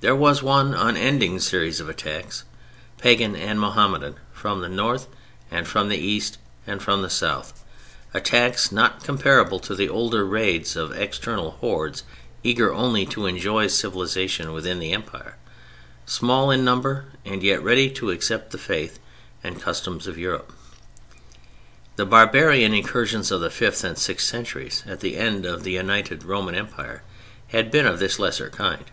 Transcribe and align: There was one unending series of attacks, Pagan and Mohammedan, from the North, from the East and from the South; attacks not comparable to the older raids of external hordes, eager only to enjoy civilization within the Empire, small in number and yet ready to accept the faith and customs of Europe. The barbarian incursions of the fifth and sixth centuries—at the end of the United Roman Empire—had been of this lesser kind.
There 0.00 0.16
was 0.16 0.42
one 0.42 0.72
unending 0.72 1.40
series 1.40 1.78
of 1.78 1.90
attacks, 1.90 2.44
Pagan 2.96 3.36
and 3.36 3.60
Mohammedan, 3.60 4.14
from 4.32 4.62
the 4.62 4.68
North, 4.70 5.08
from 5.64 5.90
the 5.90 5.98
East 5.98 6.38
and 6.66 6.80
from 6.82 7.02
the 7.02 7.10
South; 7.10 7.62
attacks 8.14 8.72
not 8.72 9.04
comparable 9.04 9.60
to 9.60 9.74
the 9.74 9.90
older 9.90 10.24
raids 10.24 10.74
of 10.74 10.92
external 10.92 11.50
hordes, 11.60 12.02
eager 12.42 12.72
only 12.72 13.04
to 13.04 13.26
enjoy 13.26 13.66
civilization 13.66 14.54
within 14.54 14.78
the 14.78 14.92
Empire, 14.94 15.36
small 16.06 16.50
in 16.50 16.64
number 16.64 17.04
and 17.26 17.42
yet 17.42 17.62
ready 17.62 17.90
to 17.90 18.10
accept 18.10 18.52
the 18.52 18.56
faith 18.56 18.98
and 19.42 19.60
customs 19.60 20.06
of 20.06 20.16
Europe. 20.16 20.54
The 21.96 22.06
barbarian 22.06 22.72
incursions 22.72 23.30
of 23.30 23.42
the 23.42 23.50
fifth 23.50 23.84
and 23.84 23.98
sixth 23.98 24.26
centuries—at 24.30 25.00
the 25.00 25.18
end 25.18 25.44
of 25.44 25.62
the 25.62 25.72
United 25.72 26.24
Roman 26.24 26.54
Empire—had 26.54 27.70
been 27.70 27.86
of 27.86 27.98
this 27.98 28.18
lesser 28.18 28.48
kind. 28.48 28.86